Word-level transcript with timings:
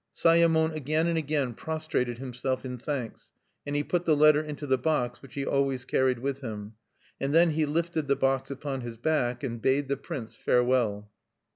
Sayemon 0.15 0.73
again 0.73 1.05
and 1.05 1.15
again 1.15 1.53
prostrated 1.53 2.17
himself 2.17 2.65
in 2.65 2.79
thanks; 2.79 3.33
and 3.67 3.75
he 3.75 3.83
put 3.83 4.03
the 4.05 4.15
letter 4.17 4.41
into 4.41 4.65
the 4.65 4.79
box 4.79 5.21
which 5.21 5.35
he 5.35 5.45
always 5.45 5.85
carried 5.85 6.17
with 6.17 6.41
him. 6.41 6.73
And 7.19 7.35
then 7.35 7.51
he 7.51 7.67
lifted 7.67 8.07
the 8.07 8.15
box 8.15 8.49
upon 8.49 8.81
his 8.81 8.97
back, 8.97 9.43
and 9.43 9.61
bade 9.61 9.89
the 9.89 9.97
prince 9.97 10.35
fare 10.35 10.63
well. 10.63 11.11